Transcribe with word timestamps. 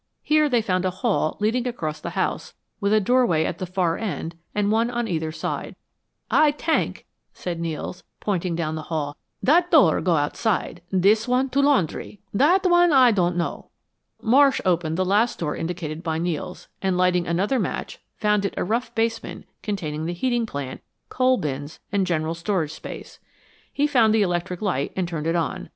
Here 0.23 0.49
they 0.49 0.63
found 0.63 0.83
a 0.83 0.89
hall 0.89 1.37
leading 1.39 1.67
across 1.67 1.99
the 1.99 2.09
house, 2.17 2.55
with 2.79 2.91
a 2.91 2.99
doorway 2.99 3.45
at 3.45 3.59
the 3.59 3.67
far 3.67 3.99
end, 3.99 4.35
and 4.55 4.71
one 4.71 4.89
on 4.89 5.07
either 5.07 5.31
side. 5.31 5.75
"Aye 6.31 6.53
tenk," 6.53 7.05
said 7.35 7.59
Nels, 7.59 8.03
pointing 8.19 8.55
down 8.55 8.73
the 8.73 8.81
hall, 8.89 9.15
"dat 9.43 9.69
door 9.69 10.01
go 10.01 10.15
outside 10.15 10.81
dis 10.91 11.27
one 11.27 11.49
to 11.51 11.61
laundry 11.61 12.19
dat 12.35 12.65
one 12.65 12.91
Aye 12.91 13.11
don't 13.11 13.35
know." 13.37 13.69
Marsh 14.19 14.59
opened 14.65 14.97
the 14.97 15.05
last 15.05 15.37
door 15.37 15.55
indicated 15.55 16.01
by 16.01 16.17
Nels, 16.17 16.67
and 16.81 16.97
lighting 16.97 17.27
another 17.27 17.59
match, 17.59 17.99
found 18.15 18.43
it 18.43 18.55
a 18.57 18.63
rough 18.63 18.95
basement 18.95 19.45
containing 19.61 20.07
the 20.07 20.13
heating 20.13 20.47
plant, 20.47 20.81
coal 21.09 21.37
bins, 21.37 21.79
and 21.91 22.07
general 22.07 22.33
storage 22.33 22.71
space. 22.73 23.19
He 23.71 23.85
found 23.85 24.15
the 24.15 24.23
electric 24.23 24.63
light 24.63 24.93
and 24.95 25.07
turned 25.07 25.27
it 25.27 25.35
on. 25.35 25.69